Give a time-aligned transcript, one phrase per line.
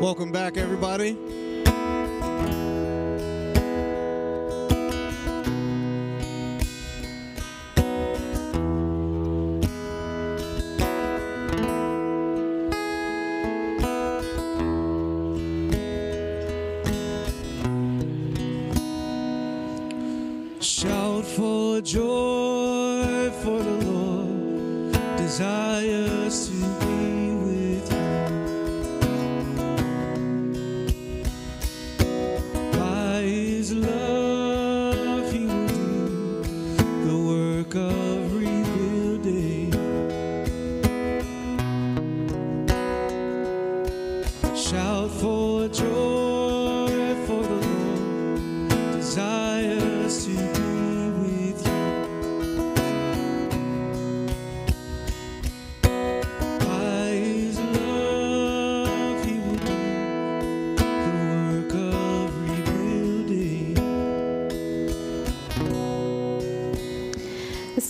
[0.00, 1.16] Welcome back, everybody.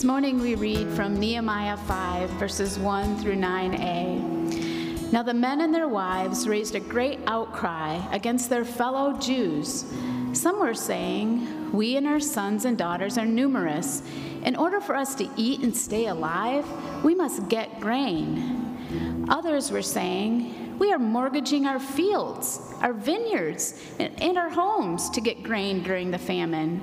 [0.09, 5.11] Morning we read from Nehemiah 5, verses 1 through 9a.
[5.11, 9.85] Now the men and their wives raised a great outcry against their fellow Jews.
[10.33, 14.01] Some were saying, We and our sons and daughters are numerous.
[14.43, 16.65] In order for us to eat and stay alive,
[17.03, 19.27] we must get grain.
[19.29, 25.43] Others were saying, We are mortgaging our fields, our vineyards, and our homes to get
[25.43, 26.81] grain during the famine.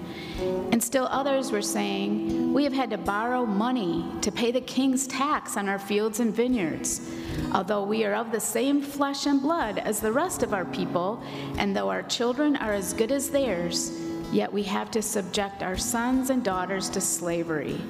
[0.71, 5.07] And still others were saying, We have had to borrow money to pay the king's
[5.07, 7.11] tax on our fields and vineyards.
[7.55, 11.23] Although we are of the same flesh and blood as the rest of our people,
[11.57, 13.93] and though our children are as good as theirs,
[14.31, 17.81] yet we have to subject our sons and daughters to slavery.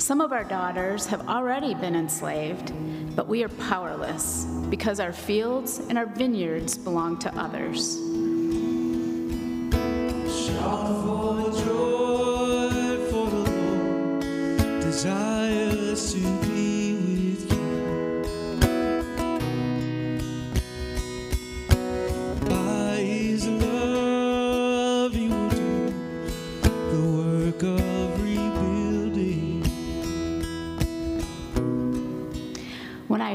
[0.00, 2.72] Some of our daughters have already been enslaved,
[3.14, 7.96] but we are powerless because our fields and our vineyards belong to others.
[10.26, 16.49] Shout for joy, for the Lord to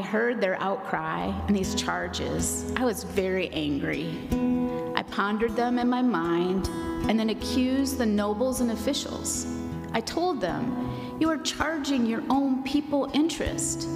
[0.06, 4.16] heard their outcry and these charges, I was very angry.
[4.94, 6.68] I pondered them in my mind
[7.08, 9.46] and then accused the nobles and officials.
[9.92, 13.88] I told them, You are charging your own people interest.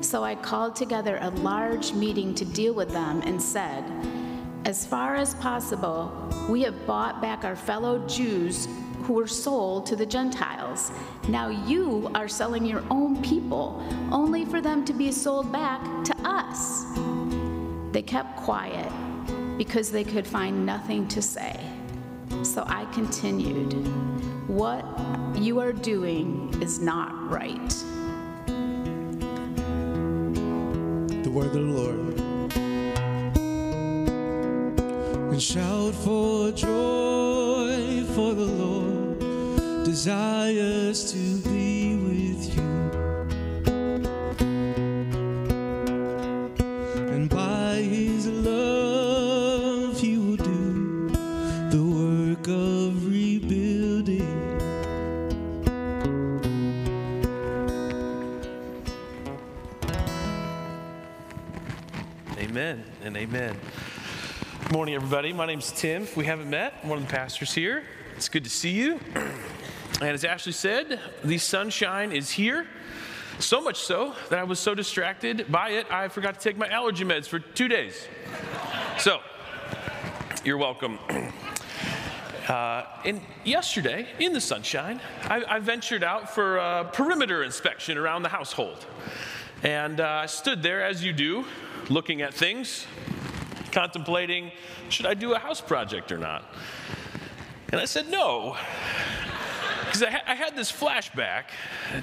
[0.00, 3.84] So I called together a large meeting to deal with them and said,
[4.64, 6.10] As far as possible,
[6.48, 8.68] we have bought back our fellow Jews
[9.08, 10.92] who were sold to the Gentiles.
[11.28, 13.82] Now you are selling your own people,
[14.12, 16.84] only for them to be sold back to us.
[17.90, 18.92] They kept quiet
[19.56, 21.58] because they could find nothing to say.
[22.42, 23.72] So I continued,
[24.46, 24.84] What
[25.34, 27.70] you are doing is not right.
[31.24, 32.20] the word of the Lord.
[35.32, 38.97] And shout for joy, for the Lord
[39.98, 42.62] desires to be with you.
[47.12, 51.08] And by his love, he will do
[51.70, 54.22] the work of rebuilding.
[62.38, 63.56] Amen and amen.
[64.62, 65.32] Good morning, everybody.
[65.32, 66.04] My name is Tim.
[66.04, 67.82] If we haven't met, I'm one of the pastors here.
[68.14, 69.00] It's good to see you.
[70.00, 72.66] And as Ashley said, the sunshine is here.
[73.40, 76.68] So much so that I was so distracted by it, I forgot to take my
[76.68, 78.06] allergy meds for two days.
[78.98, 79.20] So,
[80.44, 80.98] you're welcome.
[82.48, 88.22] Uh, and yesterday, in the sunshine, I, I ventured out for a perimeter inspection around
[88.22, 88.86] the household.
[89.62, 91.44] And uh, I stood there, as you do,
[91.90, 92.86] looking at things,
[93.70, 94.50] contemplating
[94.88, 96.42] should I do a house project or not?
[97.70, 98.56] And I said no.
[99.88, 101.44] Because I, ha- I had this flashback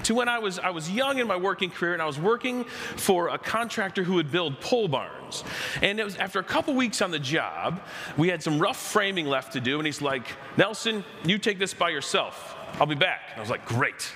[0.02, 2.64] to when I was, I was young in my working career and I was working
[2.64, 5.44] for a contractor who would build pole barns.
[5.82, 7.80] And it was after a couple weeks on the job,
[8.16, 9.78] we had some rough framing left to do.
[9.78, 12.56] And he's like, Nelson, you take this by yourself.
[12.80, 13.20] I'll be back.
[13.30, 14.10] And I was like, great.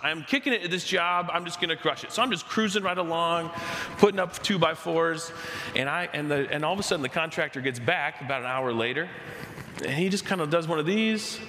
[0.00, 1.28] I'm kicking it at this job.
[1.32, 2.12] I'm just going to crush it.
[2.12, 3.50] So I'm just cruising right along,
[3.98, 5.32] putting up two by fours,
[5.74, 8.46] and I and the and all of a sudden the contractor gets back about an
[8.46, 9.08] hour later,
[9.84, 11.40] and he just kind of does one of these,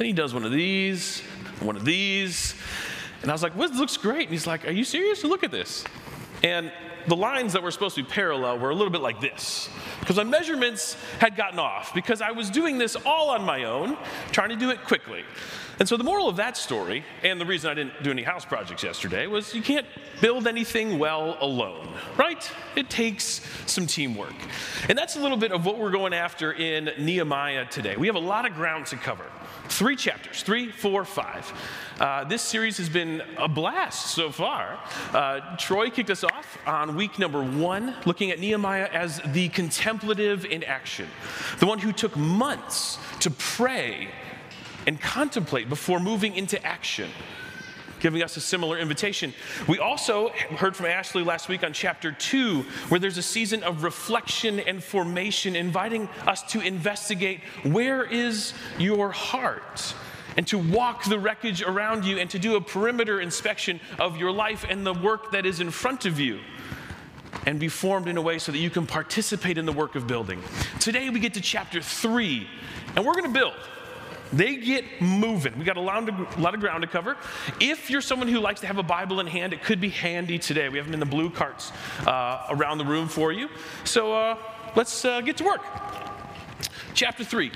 [0.00, 1.20] then he does one of these,
[1.60, 2.54] one of these,
[3.20, 5.22] and I was like, "Well, this looks great." And he's like, "Are you serious?
[5.24, 5.84] Look at this."
[6.42, 6.72] And
[7.06, 9.68] the lines that were supposed to be parallel were a little bit like this.
[10.00, 13.98] Because my measurements had gotten off, because I was doing this all on my own,
[14.32, 15.22] trying to do it quickly.
[15.78, 18.46] And so the moral of that story, and the reason I didn't do any house
[18.46, 19.86] projects yesterday, was you can't
[20.22, 22.50] build anything well alone, right?
[22.74, 24.34] It takes some teamwork.
[24.88, 27.96] And that's a little bit of what we're going after in Nehemiah today.
[27.96, 29.26] We have a lot of ground to cover.
[29.68, 31.52] Three chapters, three, four, five.
[31.98, 34.78] Uh, this series has been a blast so far.
[35.12, 40.44] Uh, Troy kicked us off on week number one, looking at Nehemiah as the contemplative
[40.44, 41.06] in action,
[41.58, 44.08] the one who took months to pray
[44.86, 47.10] and contemplate before moving into action,
[48.00, 49.32] giving us a similar invitation.
[49.68, 53.84] We also heard from Ashley last week on chapter two, where there's a season of
[53.84, 59.94] reflection and formation, inviting us to investigate where is your heart?
[60.36, 64.30] And to walk the wreckage around you and to do a perimeter inspection of your
[64.30, 66.38] life and the work that is in front of you
[67.46, 70.06] and be formed in a way so that you can participate in the work of
[70.06, 70.40] building.
[70.78, 72.46] Today we get to chapter three,
[72.94, 73.54] and we're going to build.
[74.32, 75.58] They get moving.
[75.58, 77.16] We got a lot, of, a lot of ground to cover.
[77.58, 80.38] If you're someone who likes to have a Bible in hand, it could be handy
[80.38, 80.68] today.
[80.68, 81.72] We have them in the blue carts
[82.06, 83.48] uh, around the room for you.
[83.84, 84.36] So uh,
[84.76, 85.62] let's uh, get to work.
[86.94, 87.50] Chapter 3.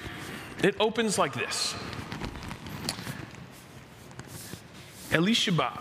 [0.62, 1.74] It opens like this
[5.10, 5.78] Elishama,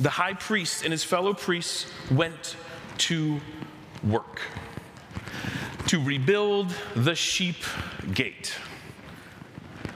[0.00, 2.56] the high priest, and his fellow priests went
[2.98, 3.40] to
[4.02, 4.40] work
[5.86, 7.56] to rebuild the sheep
[8.12, 8.54] gate.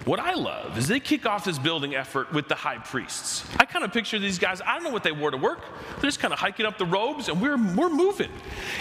[0.09, 3.45] What I love is they kick off this building effort with the high priests.
[3.59, 5.63] I kind of picture these guys, I don't know what they wore to work.
[6.01, 8.31] They're just kind of hiking up the robes and we're, we're moving.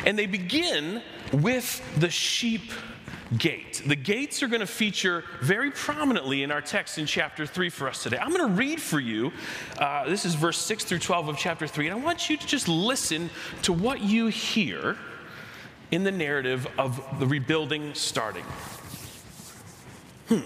[0.05, 1.03] And they begin
[1.33, 2.71] with the sheep
[3.37, 3.83] gate.
[3.85, 7.89] The gates are going to feature very prominently in our text in chapter 3 for
[7.89, 8.19] us today.
[8.19, 9.33] I'm going to read for you,
[9.79, 12.47] uh, this is verse 6 through 12 of chapter 3, and I want you to
[12.47, 13.29] just listen
[13.63, 14.95] to what you hear
[15.91, 18.45] in the narrative of the rebuilding starting.
[20.29, 20.39] Hmm.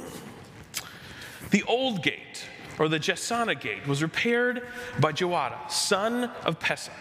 [1.51, 2.45] The old gate,
[2.79, 4.67] or the Jeshanah gate, was repaired
[4.99, 6.93] by Joiada, son of Pesach,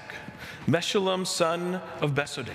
[0.66, 2.54] Meshullam, son of Besodeiah.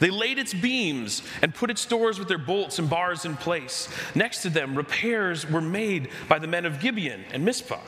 [0.00, 3.88] They laid its beams and put its doors with their bolts and bars in place.
[4.16, 7.80] Next to them, repairs were made by the men of Gibeon and Mizpah,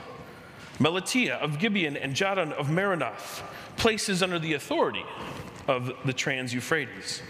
[0.79, 3.43] Melatiah of Gibeon and Jadon of Meronoth,
[3.76, 5.05] places under the authority
[5.67, 7.20] of the Trans Euphrates.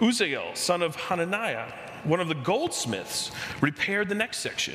[0.00, 1.72] Uzziel, son of Hananiah,
[2.04, 4.74] one of the goldsmiths, repaired the next section.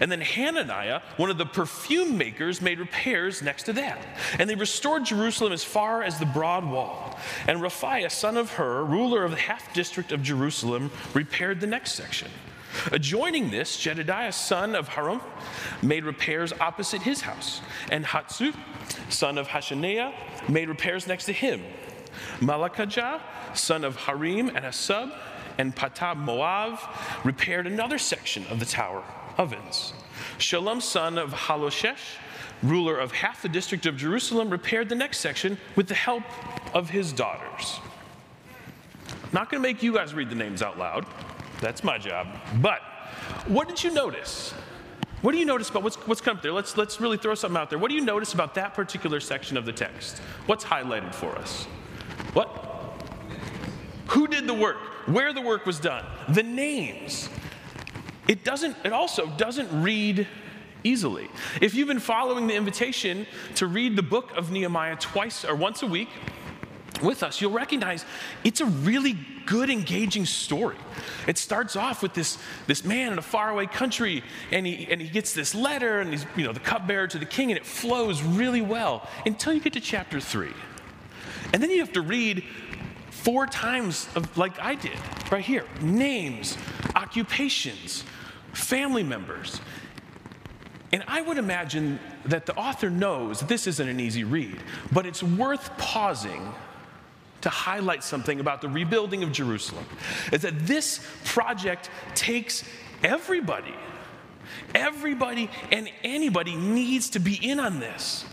[0.00, 3.98] And then Hananiah, one of the perfume makers, made repairs next to that.
[4.38, 7.18] And they restored Jerusalem as far as the broad wall.
[7.46, 11.92] And Rephaiah, son of Hur, ruler of the half district of Jerusalem, repaired the next
[11.92, 12.28] section.
[12.92, 15.20] Adjoining this, Jedediah, son of Harum,
[15.82, 17.60] made repairs opposite his house.
[17.90, 18.54] And Hatsu,
[19.08, 20.12] son of Hashaneah,
[20.48, 21.62] made repairs next to him.
[22.40, 23.20] Malakijah,
[23.54, 25.12] son of Harim and Hasub,
[25.58, 26.78] and Patab Moav
[27.24, 29.02] repaired another section of the tower
[29.36, 29.92] ovens.
[30.38, 32.16] Shallum, son of Haloshesh,
[32.62, 36.22] ruler of half the district of Jerusalem, repaired the next section with the help
[36.74, 37.80] of his daughters.
[39.10, 41.06] I'm not going to make you guys read the names out loud.
[41.60, 42.28] That's my job.
[42.60, 42.80] But
[43.46, 44.54] what did you notice?
[45.20, 46.52] What do you notice about what's, what's come up there?
[46.52, 47.78] Let's, let's really throw something out there.
[47.78, 50.18] What do you notice about that particular section of the text?
[50.46, 51.64] What's highlighted for us?
[52.32, 52.48] What?
[54.08, 54.78] Who did the work?
[55.12, 57.28] Where the work was done, the names.
[58.28, 60.26] It doesn't, it also doesn't read
[60.84, 61.28] easily.
[61.60, 65.82] If you've been following the invitation to read the book of Nehemiah twice or once
[65.82, 66.08] a week
[67.02, 68.04] with us, you'll recognize
[68.44, 70.76] it's a really good, engaging story.
[71.26, 72.36] It starts off with this,
[72.66, 74.22] this man in a faraway country,
[74.52, 77.24] and he, and he gets this letter, and he's you know, the cupbearer to the
[77.24, 80.52] king, and it flows really well until you get to chapter three.
[81.54, 82.44] And then you have to read
[83.18, 84.98] four times of, like I did,
[85.30, 86.56] right here names,
[86.94, 88.04] occupations,
[88.52, 89.60] family members.
[90.92, 94.56] And I would imagine that the author knows this isn't an easy read,
[94.92, 96.54] but it's worth pausing
[97.42, 99.84] to highlight something about the rebuilding of Jerusalem.
[100.32, 102.64] Is that this project takes
[103.02, 103.74] everybody.
[104.74, 108.24] Everybody and anybody needs to be in on this.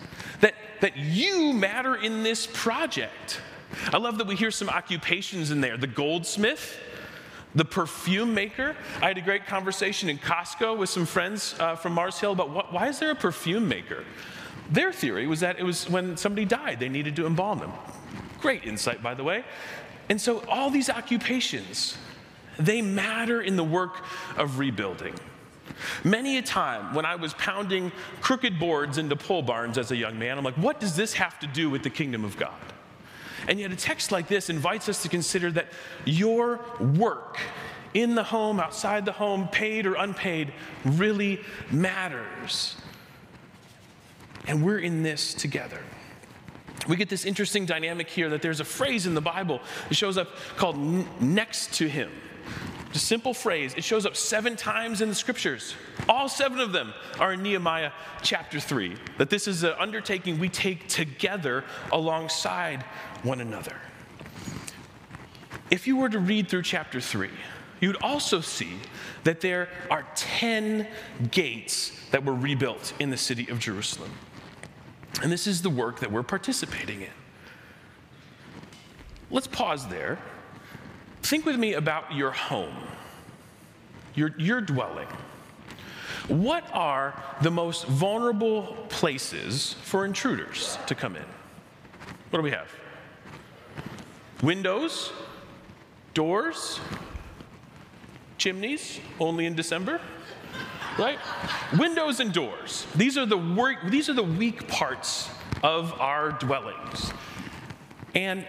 [0.41, 3.41] That, that you matter in this project.
[3.91, 6.77] I love that we hear some occupations in there the goldsmith,
[7.53, 8.75] the perfume maker.
[9.01, 12.49] I had a great conversation in Costco with some friends uh, from Mars Hill about
[12.49, 14.03] what, why is there a perfume maker?
[14.69, 17.71] Their theory was that it was when somebody died, they needed to embalm them.
[18.39, 19.43] Great insight, by the way.
[20.09, 21.97] And so, all these occupations,
[22.59, 24.03] they matter in the work
[24.37, 25.15] of rebuilding.
[26.03, 27.91] Many a time when I was pounding
[28.21, 31.39] crooked boards into pole barns as a young man, I'm like, what does this have
[31.39, 32.53] to do with the kingdom of God?
[33.47, 35.67] And yet, a text like this invites us to consider that
[36.05, 37.39] your work
[37.93, 40.51] in the home, outside the home, paid or unpaid,
[40.83, 42.75] really matters.
[44.47, 45.79] And we're in this together.
[46.87, 50.17] We get this interesting dynamic here that there's a phrase in the Bible that shows
[50.17, 50.77] up called
[51.21, 52.11] next to him.
[52.93, 53.73] A simple phrase.
[53.75, 55.75] It shows up seven times in the scriptures.
[56.07, 58.95] All seven of them are in Nehemiah chapter 3.
[59.17, 62.83] That this is an undertaking we take together alongside
[63.21, 63.75] one another.
[65.69, 67.29] If you were to read through chapter 3,
[67.81, 68.79] you'd also see
[69.25, 70.87] that there are 10
[71.31, 74.11] gates that were rebuilt in the city of Jerusalem.
[75.21, 77.09] And this is the work that we're participating in.
[79.29, 80.17] Let's pause there
[81.25, 82.75] Think with me about your home,
[84.13, 85.07] your, your dwelling.
[86.27, 91.25] What are the most vulnerable places for intruders to come in?
[92.29, 92.67] What do we have?
[94.43, 95.11] Windows,
[96.13, 96.79] doors,
[98.37, 99.99] chimneys, only in December,
[100.99, 101.17] right?
[101.79, 102.85] Windows and doors.
[102.95, 105.27] These are the work, these are the weak parts
[105.63, 107.11] of our dwellings.
[108.13, 108.45] And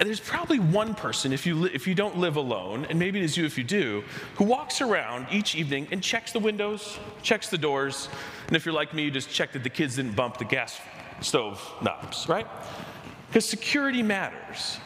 [0.00, 3.20] and there's probably one person, if you, li- if you don't live alone, and maybe
[3.20, 4.02] it is you if you do,
[4.36, 8.08] who walks around each evening and checks the windows, checks the doors,
[8.46, 10.80] and if you're like me, you just check that the kids didn't bump the gas
[11.20, 12.46] stove knobs, right?
[13.28, 14.78] Because security matters.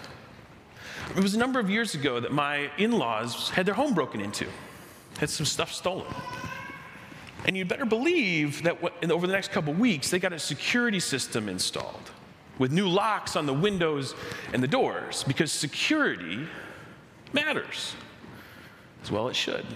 [1.16, 4.20] It was a number of years ago that my in laws had their home broken
[4.20, 4.48] into,
[5.18, 6.12] had some stuff stolen.
[7.44, 11.48] And you better believe that over the next couple weeks, they got a security system
[11.48, 12.10] installed
[12.58, 14.14] with new locks on the windows
[14.52, 16.46] and the doors because security
[17.32, 17.94] matters.
[19.02, 19.66] As well, it should.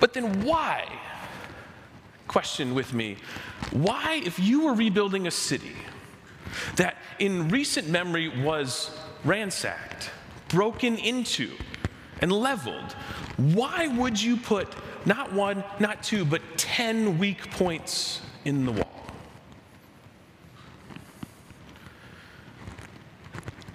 [0.00, 0.86] But then why?
[2.26, 3.16] Question with me.
[3.72, 5.76] Why, if you were rebuilding a city
[6.76, 8.90] that in recent memory was
[9.24, 10.10] ransacked,
[10.48, 11.52] broken into,
[12.20, 12.92] and leveled,
[13.36, 14.68] why would you put
[15.06, 19.07] not one, not two, but 10 weak points in the wall?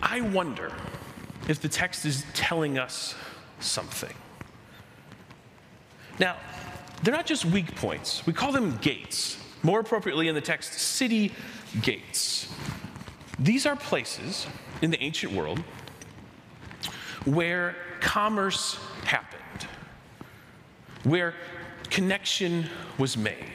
[0.05, 0.73] I wonder
[1.47, 3.15] if the text is telling us
[3.61, 4.13] something.
[6.19, 6.35] Now,
[7.01, 9.37] they're not just weak points, we call them gates.
[9.63, 11.31] More appropriately in the text, city
[11.81, 12.53] gates.
[13.39, 14.45] These are places
[14.81, 15.59] in the ancient world
[17.23, 19.69] where commerce happened,
[21.05, 21.33] where
[21.89, 23.52] connection was made.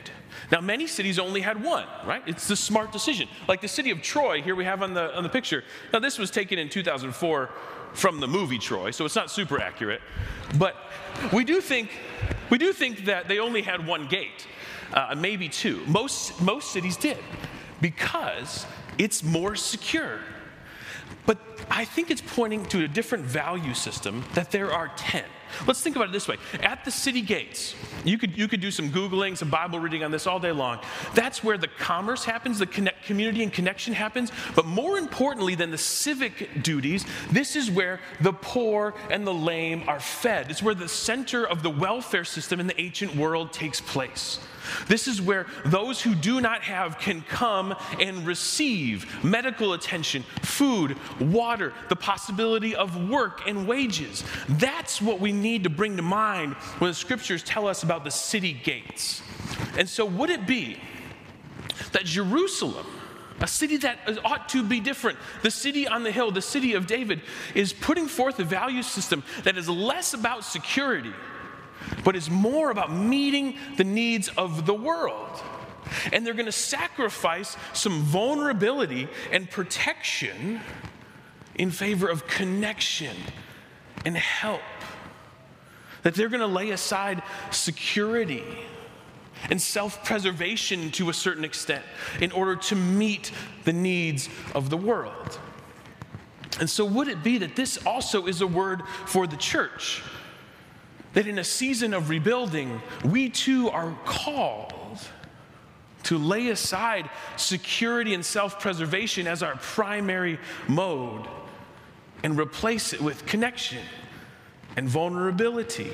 [0.51, 2.23] Now, many cities only had one, right?
[2.27, 3.29] It's the smart decision.
[3.47, 5.63] Like the city of Troy, here we have on the, on the picture.
[5.93, 7.51] Now, this was taken in 2004
[7.93, 10.01] from the movie Troy, so it's not super accurate.
[10.59, 10.77] But
[11.33, 11.91] we do think,
[12.51, 14.47] we do think that they only had one gate,
[14.95, 15.85] uh, maybe two.
[15.87, 17.19] Most, most cities did
[17.81, 20.21] because it's more secure.
[21.27, 21.39] But
[21.71, 25.25] I think it's pointing to a different value system that there are 10.
[25.67, 26.37] Let's think about it this way.
[26.63, 30.11] At the city gates, you could, you could do some Googling, some Bible reading on
[30.11, 30.81] this all day long.
[31.15, 34.31] That's where the commerce happens, the connect, community and connection happens.
[34.55, 39.85] But more importantly than the civic duties, this is where the poor and the lame
[39.89, 40.51] are fed.
[40.51, 44.39] It's where the center of the welfare system in the ancient world takes place.
[44.87, 50.97] This is where those who do not have can come and receive medical attention, food,
[51.21, 51.58] water,
[51.89, 54.25] the possibility of work and wages.
[54.49, 58.11] That's what we need to bring to mind when the scriptures tell us about the
[58.11, 59.23] city gates.
[59.77, 60.79] And so, would it be
[61.93, 62.87] that Jerusalem,
[63.41, 65.19] a city that ought to be different.
[65.43, 67.23] The city on the hill, the city of David,
[67.55, 71.13] is putting forth a value system that is less about security
[72.05, 75.43] but is more about meeting the needs of the world.
[76.13, 80.61] And they're going to sacrifice some vulnerability and protection
[81.59, 83.17] in favor of connection
[84.05, 84.63] and help.
[86.03, 88.45] That they're going to lay aside security
[89.51, 91.85] and self preservation to a certain extent
[92.21, 93.33] in order to meet
[93.65, 95.39] the needs of the world.
[96.61, 100.03] And so, would it be that this also is a word for the church?
[101.15, 105.01] that in a season of rebuilding, we too are called
[106.05, 110.39] to lay aside security and self preservation as our primary
[110.69, 111.27] mode
[112.23, 113.83] and replace it with connection
[114.77, 115.93] and vulnerability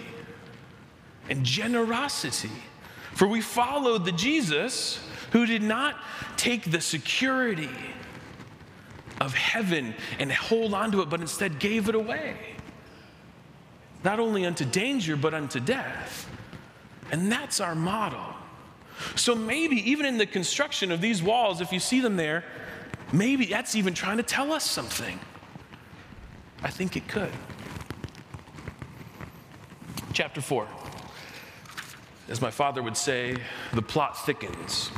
[1.29, 2.51] and generosity.
[3.15, 4.99] For we followed the Jesus
[5.33, 5.97] who did not
[6.37, 7.71] take the security
[9.21, 12.55] of heaven and hold on to it, but instead gave it away
[14.05, 16.29] not only unto danger, but unto death.
[17.11, 18.23] And that's our model.
[19.17, 22.45] So maybe even in the construction of these walls, if you see them there,
[23.13, 25.19] maybe that's even trying to tell us something.
[26.65, 27.31] I think it could.
[30.15, 30.67] Chapter 4.
[32.31, 33.37] As my father would say,
[33.75, 34.91] the plot thickens.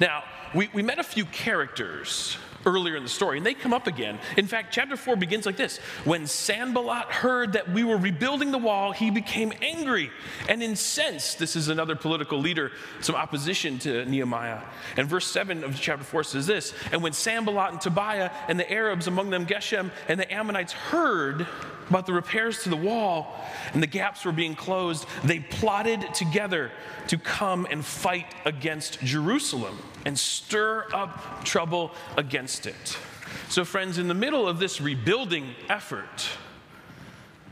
[0.00, 0.24] Now,
[0.56, 4.18] we, we met a few characters earlier in the story, and they come up again.
[4.36, 8.58] In fact, chapter 4 begins like this When Sanballat heard that we were rebuilding the
[8.58, 10.10] wall, he became angry
[10.48, 11.38] and incensed.
[11.38, 14.60] This is another political leader, some opposition to Nehemiah.
[14.96, 18.70] And verse 7 of chapter 4 says this And when Sanballat and Tobiah and the
[18.70, 21.46] Arabs, among them Geshem and the Ammonites, heard
[21.88, 23.34] about the repairs to the wall
[23.72, 26.70] and the gaps were being closed, they plotted together
[27.08, 32.98] to come and fight against Jerusalem and stir up trouble against it.
[33.48, 36.28] So, friends, in the middle of this rebuilding effort,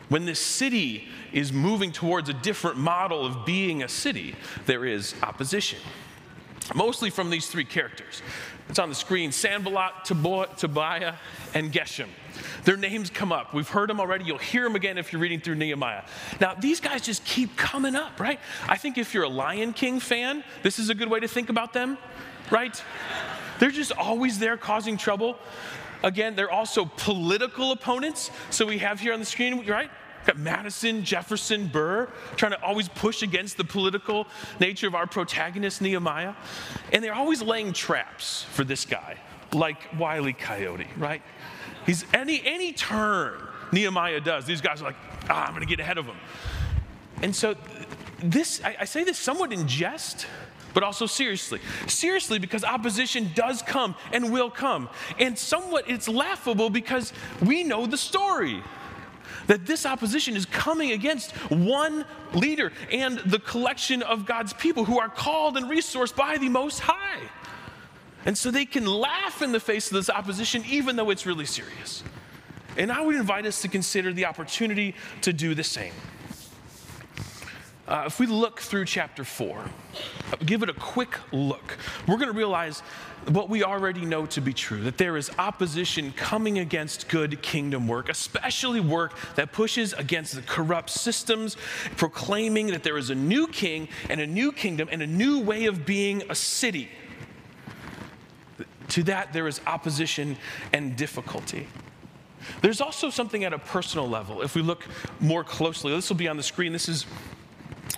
[0.09, 4.35] when this city is moving towards a different model of being a city,
[4.67, 5.79] there is opposition.
[6.75, 8.23] Mostly from these three characters.
[8.69, 11.15] It's on the screen Sanballat, Tobiah,
[11.55, 12.09] and Geshem.
[12.65, 13.55] Their names come up.
[13.55, 14.25] We've heard them already.
[14.25, 16.03] You'll hear them again if you're reading through Nehemiah.
[16.41, 18.41] Now, these guys just keep coming up, right?
[18.69, 21.49] I think if you're a Lion King fan, this is a good way to think
[21.49, 21.99] about them,
[22.51, 22.83] right?
[23.59, 25.39] They're just always there causing trouble.
[26.03, 28.31] Again, they're also political opponents.
[28.51, 29.91] So we have here on the screen, right?
[30.27, 34.27] Got Madison, Jefferson, Burr, trying to always push against the political
[34.61, 36.35] nature of our protagonist, Nehemiah.
[36.93, 39.17] And they're always laying traps for this guy,
[39.53, 41.23] like Wiley Coyote, right?
[41.87, 44.97] He's any any turn Nehemiah does, these guys are like,
[45.31, 46.17] ah, I'm gonna get ahead of him.
[47.23, 47.57] And so
[48.23, 50.27] this, I, I say this somewhat in jest,
[50.75, 51.61] but also seriously.
[51.87, 54.89] Seriously, because opposition does come and will come.
[55.19, 57.13] And somewhat it's laughable because
[57.43, 58.63] we know the story
[59.47, 65.01] that this opposition is coming against one leader and the collection of God's people who
[65.01, 67.21] are called and resourced by the Most High.
[68.25, 71.47] And so they can laugh in the face of this opposition, even though it's really
[71.47, 72.03] serious.
[72.77, 75.93] And I would invite us to consider the opportunity to do the same.
[77.89, 79.65] Uh, if we look through chapter 4,
[80.47, 82.81] give it a quick look, we're going to realize
[83.29, 87.87] what we already know to be true that there is opposition coming against good kingdom
[87.87, 91.57] work, especially work that pushes against the corrupt systems,
[91.97, 95.67] proclaiming that there is a new king and a new kingdom and a new way
[95.67, 96.89] of being a city.
[98.93, 100.37] To that, there is opposition
[100.75, 101.67] and difficulty.
[102.61, 104.43] There's also something at a personal level.
[104.43, 104.87] If we look
[105.19, 106.73] more closely, this will be on the screen.
[106.75, 107.07] This is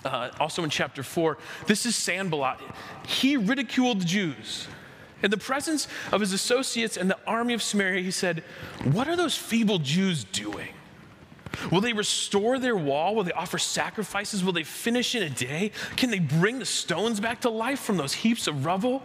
[0.05, 1.37] uh, also in chapter 4.
[1.67, 2.59] This is Sanballat.
[3.05, 4.67] He ridiculed the Jews.
[5.21, 8.43] In the presence of his associates and the army of Samaria, he said,
[8.83, 10.69] What are those feeble Jews doing?
[11.71, 13.15] Will they restore their wall?
[13.15, 14.45] Will they offer sacrifices?
[14.45, 15.71] Will they finish in a day?
[15.97, 19.03] Can they bring the stones back to life from those heaps of rubble,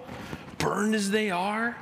[0.60, 1.76] burned as they are?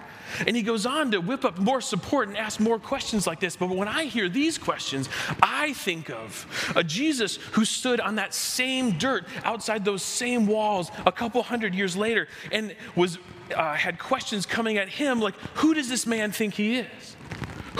[0.47, 3.57] And he goes on to whip up more support and ask more questions like this.
[3.57, 5.09] But when I hear these questions,
[5.43, 10.91] I think of a Jesus who stood on that same dirt outside those same walls
[11.07, 13.19] a couple hundred years later and was,
[13.55, 17.17] uh, had questions coming at him like, Who does this man think he is?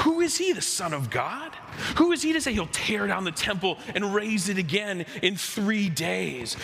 [0.00, 1.52] Who is he, the Son of God?
[1.96, 5.37] Who is he to say he'll tear down the temple and raise it again in
[5.37, 6.56] three days?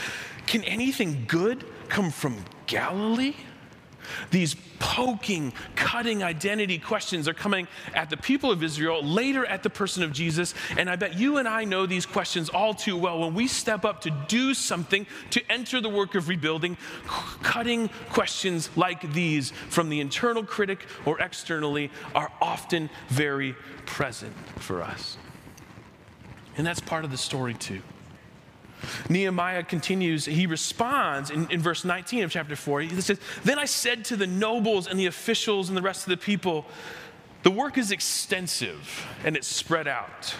[0.47, 3.35] Can anything good come from Galilee?
[4.31, 9.71] These poking, cutting identity questions are coming at the people of Israel, later at the
[9.71, 10.55] person of Jesus.
[10.77, 13.21] And I bet you and I know these questions all too well.
[13.21, 16.77] When we step up to do something, to enter the work of rebuilding,
[17.43, 23.55] cutting questions like these from the internal critic or externally are often very
[23.87, 25.17] present for us.
[26.57, 27.83] And that's part of the story, too.
[29.09, 32.83] Nehemiah continues, he responds in, in verse 19 of chapter 4.
[32.83, 36.11] He says, Then I said to the nobles and the officials and the rest of
[36.11, 36.67] the people,
[37.43, 40.35] The work is extensive and it's spread out,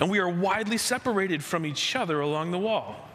[0.00, 3.06] and we are widely separated from each other along the wall.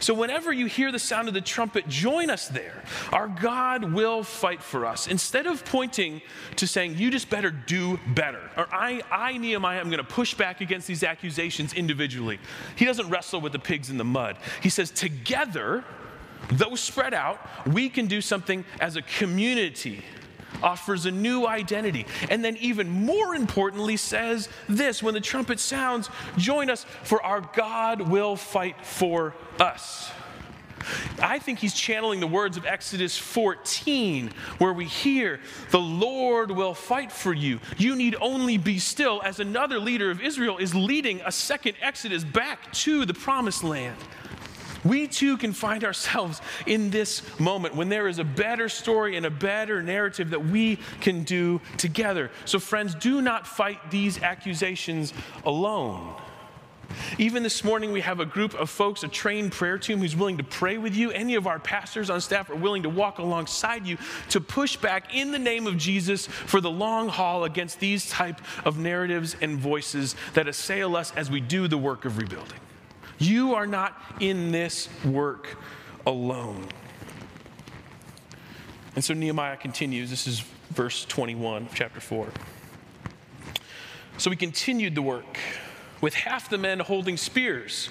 [0.00, 2.82] So, whenever you hear the sound of the trumpet, join us there.
[3.12, 5.06] Our God will fight for us.
[5.06, 6.22] Instead of pointing
[6.56, 10.34] to saying, you just better do better, or I, I Nehemiah, am going to push
[10.34, 12.38] back against these accusations individually.
[12.76, 14.36] He doesn't wrestle with the pigs in the mud.
[14.62, 15.84] He says, together,
[16.50, 20.02] though spread out, we can do something as a community
[20.62, 22.06] offers a new identity.
[22.30, 27.40] And then, even more importantly, says this when the trumpet sounds, join us, for our
[27.54, 30.10] God will fight for us.
[31.20, 36.74] I think he's channeling the words of Exodus 14, where we hear, The Lord will
[36.74, 37.60] fight for you.
[37.76, 42.24] You need only be still, as another leader of Israel is leading a second Exodus
[42.24, 43.96] back to the promised land.
[44.84, 49.26] We too can find ourselves in this moment when there is a better story and
[49.26, 52.30] a better narrative that we can do together.
[52.44, 55.12] So, friends, do not fight these accusations
[55.44, 56.14] alone.
[57.18, 60.38] Even this morning, we have a group of folks, a trained prayer team who's willing
[60.38, 61.10] to pray with you.
[61.10, 63.98] Any of our pastors on staff are willing to walk alongside you
[64.30, 68.40] to push back in the name of Jesus for the long haul against these type
[68.64, 72.58] of narratives and voices that assail us as we do the work of rebuilding.
[73.18, 75.58] You are not in this work
[76.06, 76.66] alone.
[78.94, 80.10] And so Nehemiah continues.
[80.10, 82.28] This is verse 21 of chapter 4.
[84.18, 85.38] So we continued the work
[86.00, 87.90] with half the men holding spears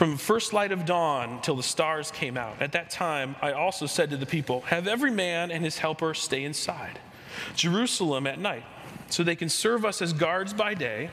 [0.00, 2.60] from first light of dawn till the stars came out.
[2.60, 6.14] At that time, I also said to the people, Have every man and his helper
[6.14, 6.98] stay inside
[7.54, 8.64] Jerusalem at night,
[9.10, 11.10] so they can serve us as guards by day,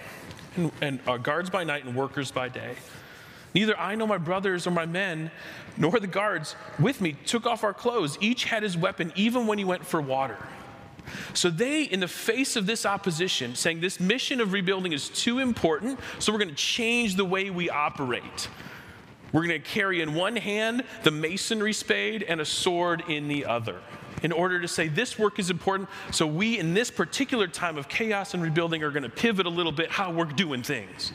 [0.56, 2.76] and, and uh, guards by night and workers by day.
[3.58, 5.32] Neither I nor my brothers or my men,
[5.78, 8.16] nor the guards with me took off our clothes.
[8.22, 10.38] Each had his weapon, even when he went for water.
[11.34, 15.40] So they, in the face of this opposition, saying this mission of rebuilding is too
[15.40, 18.48] important, so we're going to change the way we operate.
[19.32, 23.48] We're going to carry in one hand the masonry spade and a sword in the
[23.48, 23.82] other
[24.22, 25.90] in order to say this work is important.
[26.12, 29.50] So we, in this particular time of chaos and rebuilding, are going to pivot a
[29.50, 31.12] little bit how we're doing things.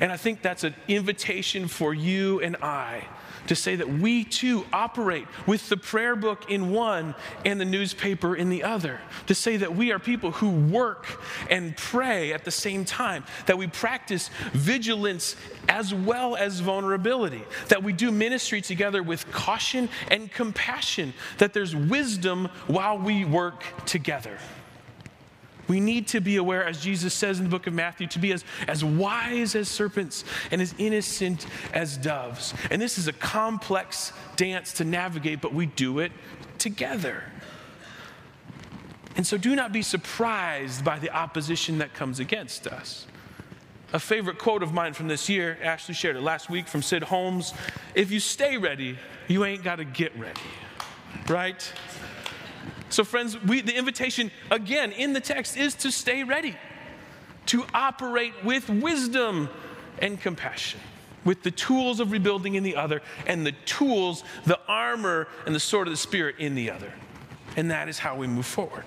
[0.00, 3.06] And I think that's an invitation for you and I
[3.46, 8.34] to say that we too operate with the prayer book in one and the newspaper
[8.34, 9.00] in the other.
[9.26, 11.06] To say that we are people who work
[11.50, 15.36] and pray at the same time, that we practice vigilance
[15.68, 21.76] as well as vulnerability, that we do ministry together with caution and compassion, that there's
[21.76, 24.38] wisdom while we work together.
[25.68, 28.32] We need to be aware, as Jesus says in the book of Matthew, to be
[28.32, 32.54] as, as wise as serpents and as innocent as doves.
[32.70, 36.12] And this is a complex dance to navigate, but we do it
[36.58, 37.24] together.
[39.16, 43.06] And so do not be surprised by the opposition that comes against us.
[43.92, 47.04] A favorite quote of mine from this year, Ashley shared it last week from Sid
[47.04, 47.54] Holmes
[47.94, 48.98] if you stay ready,
[49.28, 50.40] you ain't got to get ready,
[51.28, 51.72] right?
[52.94, 56.54] So, friends, we, the invitation again in the text is to stay ready,
[57.46, 59.48] to operate with wisdom
[59.98, 60.78] and compassion,
[61.24, 65.58] with the tools of rebuilding in the other, and the tools, the armor, and the
[65.58, 66.92] sword of the Spirit in the other.
[67.56, 68.84] And that is how we move forward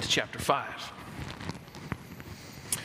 [0.00, 0.92] to chapter 5.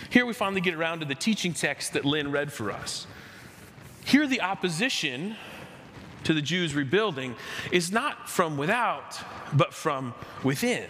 [0.10, 3.06] Here we finally get around to the teaching text that Lynn read for us.
[4.06, 5.36] Here, the opposition
[6.24, 7.36] to the Jews rebuilding
[7.72, 9.20] is not from without,
[9.54, 10.86] but from within.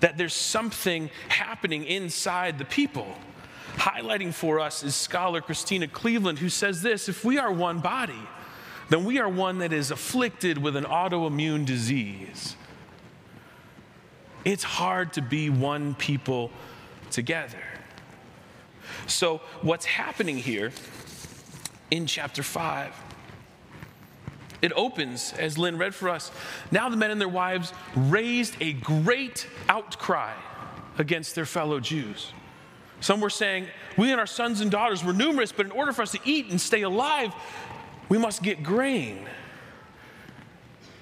[0.00, 3.06] That there's something happening inside the people.
[3.74, 8.20] Highlighting for us is scholar Christena Cleveland, who says this if we are one body,
[8.88, 12.56] then we are one that is afflicted with an autoimmune disease.
[14.44, 16.50] It's hard to be one people
[17.10, 17.62] together.
[19.06, 20.72] So, what's happening here
[21.90, 22.94] in chapter 5
[24.62, 26.30] it opens, as Lynn read for us.
[26.70, 30.34] Now the men and their wives raised a great outcry
[30.98, 32.32] against their fellow Jews.
[33.00, 36.02] Some were saying, We and our sons and daughters were numerous, but in order for
[36.02, 37.32] us to eat and stay alive,
[38.08, 39.26] we must get grain.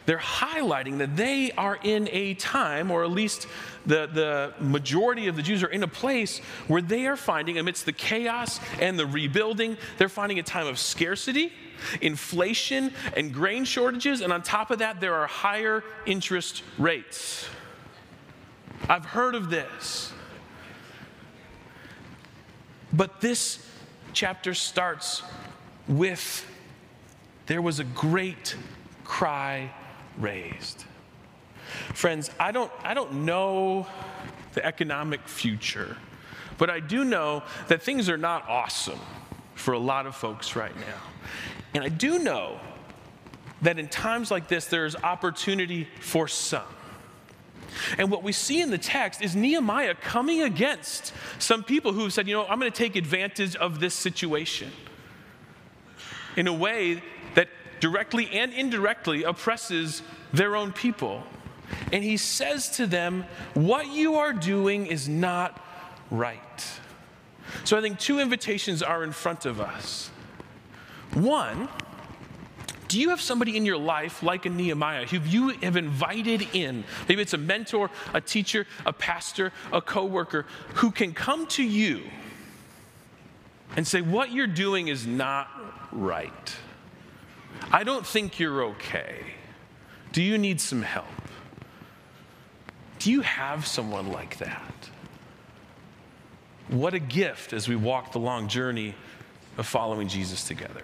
[0.07, 3.47] They're highlighting that they are in a time, or at least
[3.89, 7.87] the, the majority of the Jews are in a place where they are finding, amidst
[7.87, 11.53] the chaos and the rebuilding, they're finding a time of scarcity
[12.01, 17.49] inflation and grain shortages, and on top of that, there are higher interest rates.
[18.89, 20.13] I've heard of this.
[22.93, 23.65] But this
[24.13, 25.23] chapter starts
[25.87, 26.45] with
[27.47, 28.57] there was a great
[29.05, 29.71] cry
[30.19, 30.85] raised.
[31.95, 33.87] Friends, I don't, I don't know
[34.55, 35.97] the economic future,
[36.57, 39.01] but I do know that things are not awesome
[39.55, 41.01] for a lot of folks right now.
[41.75, 42.59] And I do know
[43.63, 46.63] that in times like this, there is opportunity for some.
[47.99, 52.13] And what we see in the text is Nehemiah coming against some people who have
[52.13, 54.73] said, you know, I'm going to take advantage of this situation
[56.37, 57.03] in a way
[57.35, 57.49] that
[57.81, 60.03] directly and indirectly oppresses
[60.33, 61.23] their own people.
[61.93, 65.63] And he says to them, What you are doing is not
[66.11, 66.41] right.
[67.65, 70.11] So I think two invitations are in front of us.
[71.15, 71.69] One,
[72.89, 76.85] do you have somebody in your life like a Nehemiah who you have invited in?
[77.09, 82.03] Maybe it's a mentor, a teacher, a pastor, a coworker who can come to you
[83.77, 85.49] and say, What you're doing is not
[85.93, 86.57] right.
[87.71, 89.35] I don't think you're okay.
[90.13, 91.07] Do you need some help?
[92.99, 94.91] Do you have someone like that?
[96.69, 98.95] What a gift as we walk the long journey
[99.57, 100.83] of following Jesus together.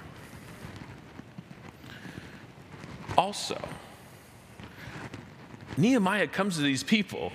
[3.16, 3.60] Also,
[5.76, 7.32] Nehemiah comes to these people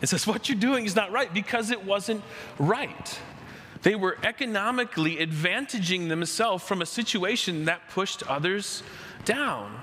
[0.00, 2.22] and says, What you're doing is not right because it wasn't
[2.58, 3.18] right.
[3.82, 8.82] They were economically advantaging themselves from a situation that pushed others
[9.26, 9.78] down.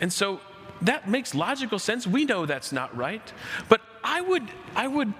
[0.00, 0.40] And so
[0.84, 2.06] that makes logical sense.
[2.06, 3.32] We know that's not right.
[3.68, 5.12] But I would, I would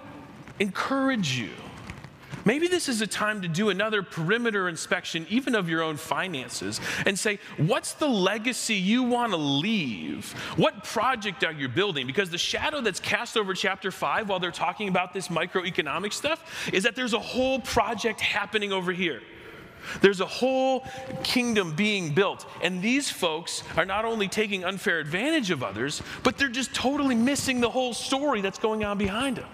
[0.58, 1.50] encourage you
[2.44, 6.80] Maybe this is a time to do another perimeter inspection, even of your own finances,
[7.06, 10.32] and say, what's the legacy you want to leave?
[10.56, 12.06] What project are you building?
[12.06, 16.70] Because the shadow that's cast over chapter five while they're talking about this microeconomic stuff
[16.72, 19.22] is that there's a whole project happening over here.
[20.00, 20.86] There's a whole
[21.22, 22.46] kingdom being built.
[22.62, 27.14] And these folks are not only taking unfair advantage of others, but they're just totally
[27.14, 29.48] missing the whole story that's going on behind them.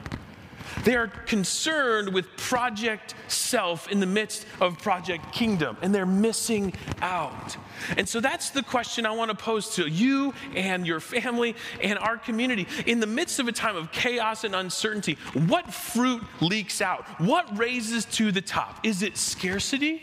[0.84, 6.72] They are concerned with Project Self in the midst of Project Kingdom, and they're missing
[7.02, 7.56] out.
[7.96, 11.98] And so that's the question I want to pose to you and your family and
[11.98, 12.66] our community.
[12.86, 17.06] In the midst of a time of chaos and uncertainty, what fruit leaks out?
[17.20, 18.80] What raises to the top?
[18.84, 20.02] Is it scarcity?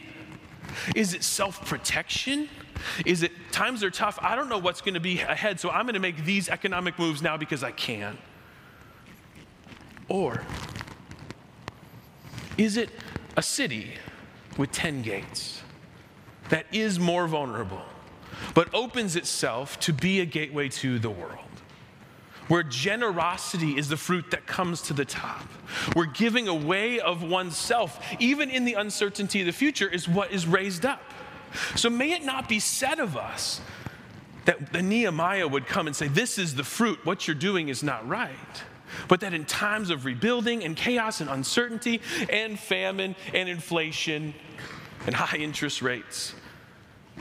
[0.95, 2.49] Is it self protection?
[3.05, 4.19] Is it times are tough?
[4.21, 6.97] I don't know what's going to be ahead, so I'm going to make these economic
[6.99, 8.17] moves now because I can.
[10.09, 10.41] Or
[12.57, 12.89] is it
[13.35, 13.93] a city
[14.57, 15.61] with 10 gates
[16.49, 17.81] that is more vulnerable,
[18.53, 21.39] but opens itself to be a gateway to the world?
[22.47, 25.43] Where generosity is the fruit that comes to the top.
[25.93, 30.47] Where giving away of oneself, even in the uncertainty of the future, is what is
[30.47, 31.01] raised up.
[31.75, 33.61] So may it not be said of us
[34.45, 37.83] that the Nehemiah would come and say, This is the fruit, what you're doing is
[37.83, 38.63] not right
[39.07, 44.33] but that in times of rebuilding and chaos and uncertainty and famine and inflation
[45.05, 46.33] and high interest rates,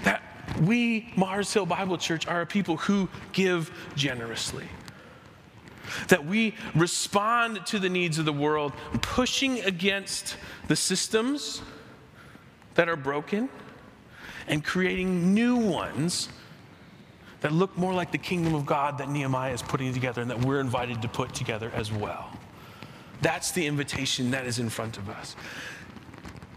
[0.04, 0.22] that
[0.60, 4.66] we, Mars Hill Bible Church, are a people who give generously.
[6.08, 8.72] That we respond to the needs of the world,
[9.02, 10.36] pushing against
[10.68, 11.62] the systems
[12.74, 13.48] that are broken
[14.48, 16.28] and creating new ones
[17.40, 20.44] that look more like the kingdom of God that Nehemiah is putting together and that
[20.44, 22.30] we're invited to put together as well.
[23.22, 25.36] That's the invitation that is in front of us.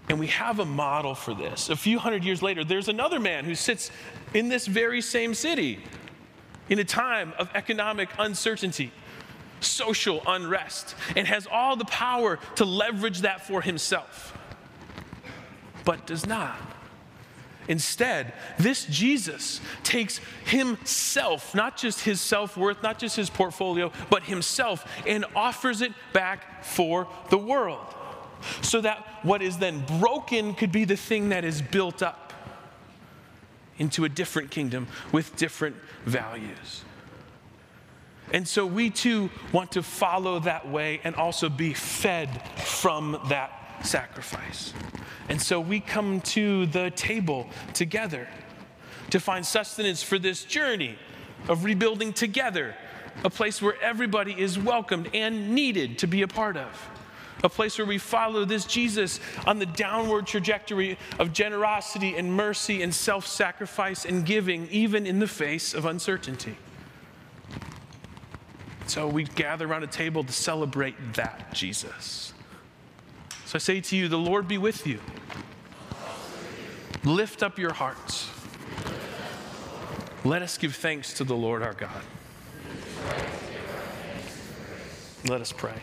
[0.09, 1.69] And we have a model for this.
[1.69, 3.91] A few hundred years later, there's another man who sits
[4.33, 5.79] in this very same city
[6.69, 8.91] in a time of economic uncertainty,
[9.59, 14.37] social unrest, and has all the power to leverage that for himself,
[15.83, 16.57] but does not.
[17.67, 24.23] Instead, this Jesus takes himself, not just his self worth, not just his portfolio, but
[24.23, 27.85] himself, and offers it back for the world.
[28.61, 32.28] So that what is then broken could be the thing that is built up
[33.79, 36.83] into a different kingdom with different values.
[38.31, 43.51] And so we too want to follow that way and also be fed from that
[43.83, 44.73] sacrifice.
[45.29, 48.27] And so we come to the table together
[49.09, 50.97] to find sustenance for this journey
[51.47, 52.75] of rebuilding together,
[53.23, 56.89] a place where everybody is welcomed and needed to be a part of.
[57.43, 62.81] A place where we follow this Jesus on the downward trajectory of generosity and mercy
[62.81, 66.55] and self sacrifice and giving, even in the face of uncertainty.
[68.87, 72.33] So we gather around a table to celebrate that Jesus.
[73.45, 74.99] So I say to you, the Lord be with you.
[77.03, 78.29] Lift up your hearts.
[80.25, 82.03] Let us give thanks to the Lord our God.
[85.27, 85.81] Let us pray.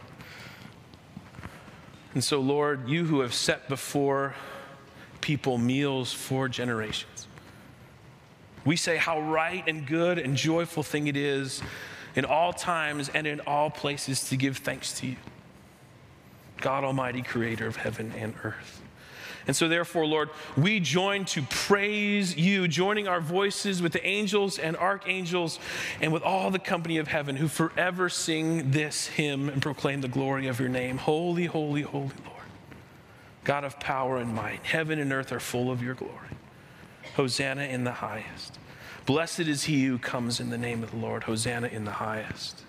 [2.16, 4.34] And so, Lord, you who have set before
[5.20, 7.28] people meals for generations,
[8.64, 11.60] we say how right and good and joyful thing it is
[12.14, 15.16] in all times and in all places to give thanks to you.
[16.62, 18.80] God Almighty, creator of heaven and earth.
[19.46, 24.58] And so, therefore, Lord, we join to praise you, joining our voices with the angels
[24.58, 25.60] and archangels
[26.00, 30.08] and with all the company of heaven who forever sing this hymn and proclaim the
[30.08, 30.98] glory of your name.
[30.98, 32.46] Holy, holy, holy Lord,
[33.44, 34.64] God of power and might.
[34.64, 36.12] Heaven and earth are full of your glory.
[37.14, 38.58] Hosanna in the highest.
[39.06, 41.22] Blessed is he who comes in the name of the Lord.
[41.22, 42.65] Hosanna in the highest.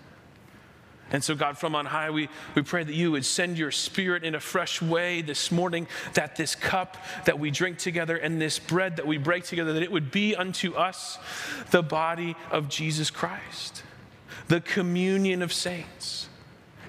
[1.12, 4.24] And so, God, from on high, we, we pray that you would send your spirit
[4.24, 8.60] in a fresh way this morning, that this cup that we drink together and this
[8.60, 11.17] bread that we break together, that it would be unto us
[11.72, 13.84] the body of Jesus Christ,
[14.50, 16.28] the communion of saints,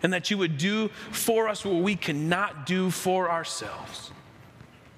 [0.03, 4.11] and that you would do for us what we cannot do for ourselves.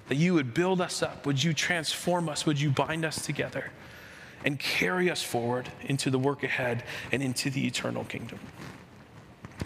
[0.07, 1.25] That you would build us up.
[1.25, 2.45] Would you transform us?
[2.45, 3.71] Would you bind us together
[4.43, 8.39] and carry us forward into the work ahead and into the eternal kingdom?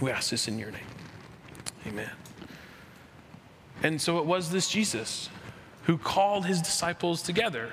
[0.01, 0.81] We ask this in your name.
[1.87, 2.11] Amen.
[3.83, 5.29] And so it was this Jesus
[5.83, 7.71] who called his disciples together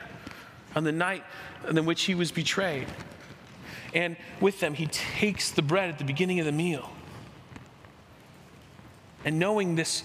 [0.77, 1.25] on the night
[1.69, 2.87] in which he was betrayed.
[3.95, 6.91] And with them, he takes the bread at the beginning of the meal.
[9.25, 10.03] And knowing this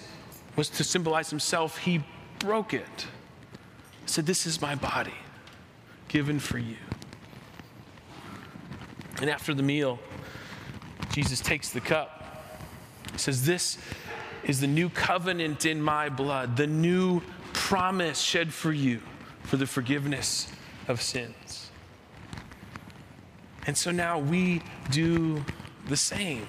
[0.56, 2.04] was to symbolize himself, he
[2.40, 3.08] broke it.
[4.06, 5.14] Said, This is my body
[6.08, 6.78] given for you.
[9.20, 10.00] And after the meal,
[11.18, 12.46] Jesus takes the cup.
[13.12, 13.80] He says, This
[14.44, 19.02] is the new covenant in my blood, the new promise shed for you
[19.42, 20.48] for the forgiveness
[20.88, 21.72] of sins.
[23.66, 25.44] And so now we do
[25.88, 26.46] the same.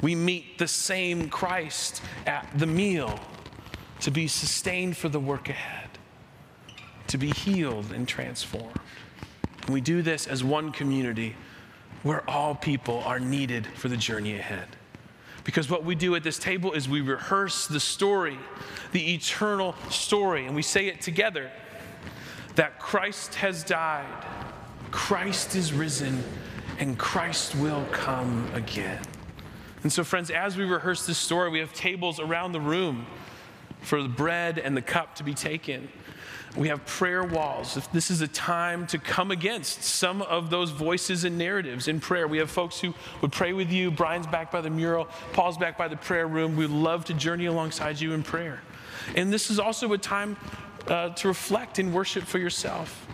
[0.00, 3.20] We meet the same Christ at the meal
[4.00, 5.90] to be sustained for the work ahead,
[7.08, 8.80] to be healed and transformed.
[9.60, 11.36] And we do this as one community
[12.06, 14.68] where all people are needed for the journey ahead.
[15.42, 18.38] Because what we do at this table is we rehearse the story,
[18.92, 21.50] the eternal story, and we say it together
[22.54, 24.24] that Christ has died,
[24.92, 26.22] Christ is risen,
[26.78, 29.02] and Christ will come again.
[29.82, 33.06] And so, friends, as we rehearse this story, we have tables around the room
[33.80, 35.88] for the bread and the cup to be taken.
[36.54, 37.78] We have prayer walls.
[37.92, 42.26] This is a time to come against some of those voices and narratives in prayer,
[42.28, 43.90] we have folks who would pray with you.
[43.90, 46.56] Brian's back by the mural, Paul's back by the prayer room.
[46.56, 48.62] We'd love to journey alongside you in prayer.
[49.14, 50.36] And this is also a time
[50.88, 53.06] uh, to reflect and worship for yourself.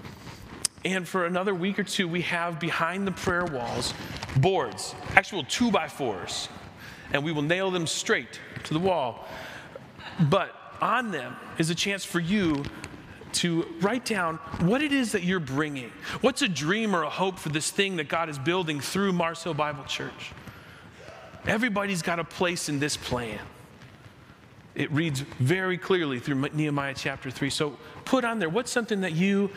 [0.85, 3.95] And for another week or two, we have behind the prayer walls
[4.37, 6.49] boards, actual two by fours,
[7.12, 9.27] and we will nail them straight to the wall.
[10.18, 12.64] But on them is a chance for you
[13.35, 15.90] to write down what it is that you're bringing.
[16.21, 19.42] What's a dream or a hope for this thing that God is building through Mars
[19.42, 20.33] Hill Bible Church?
[21.47, 23.40] Everybody's got a place in this plan.
[24.75, 27.51] It reads very clearly through Nehemiah chapter 3.
[27.51, 29.51] So put on there what's something that you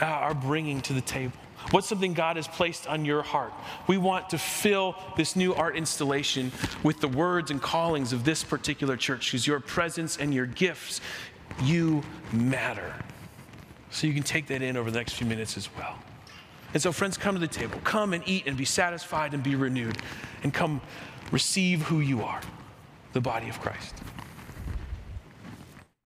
[0.00, 1.36] uh, are bringing to the table?
[1.70, 3.52] What's something God has placed on your heart?
[3.86, 8.44] We want to fill this new art installation with the words and callings of this
[8.44, 11.00] particular church because your presence and your gifts,
[11.62, 12.94] you matter.
[13.94, 15.96] So you can take that in over the next few minutes as well.
[16.72, 17.78] And so, friends, come to the table.
[17.84, 19.98] Come and eat and be satisfied and be renewed.
[20.42, 20.80] And come
[21.30, 22.40] receive who you are
[23.12, 23.94] the body of Christ.